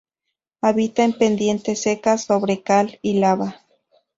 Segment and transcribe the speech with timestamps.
[0.61, 3.59] Habita en pendientes secas, sobre cal y lava.